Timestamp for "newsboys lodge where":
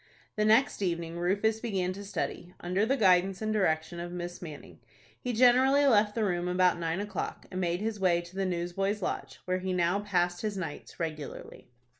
8.47-9.59